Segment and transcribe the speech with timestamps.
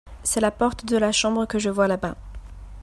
[0.23, 2.15] c'est la porte de la chambre que je vois là-bas.